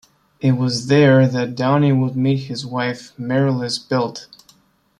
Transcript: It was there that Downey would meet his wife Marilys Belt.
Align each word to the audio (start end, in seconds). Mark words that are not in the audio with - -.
It 0.39 0.53
was 0.53 0.87
there 0.87 1.27
that 1.27 1.53
Downey 1.55 1.93
would 1.93 2.15
meet 2.17 2.45
his 2.45 2.65
wife 2.65 3.11
Marilys 3.19 3.77
Belt. 3.77 4.25